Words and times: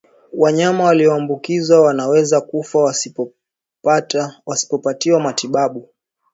Wanyama 0.33 0.83
walioambukizwa 0.83 1.81
wanaweza 1.81 2.41
kufa 2.41 2.79
wasipopatiwa 4.45 5.19
matibabu 5.19 5.89